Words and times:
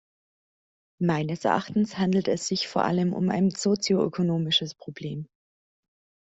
Meines 0.99 1.45
Erachtens 1.45 1.99
handelt 1.99 2.27
es 2.27 2.47
sich 2.47 2.67
vor 2.67 2.85
allem 2.85 3.13
um 3.13 3.29
ein 3.29 3.51
sozioökonomisches 3.51 4.73
Problem. 4.73 5.27